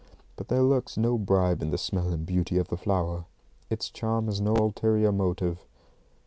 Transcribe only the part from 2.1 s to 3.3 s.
and beauty of the flower.